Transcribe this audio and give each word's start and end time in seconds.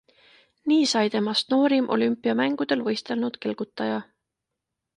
Nii 0.71 0.87
sai 0.93 1.03
temast 1.15 1.53
noorim 1.53 1.91
olümpiamängudel 1.97 2.83
võistelnud 2.89 3.41
kelgutaja. 3.47 4.03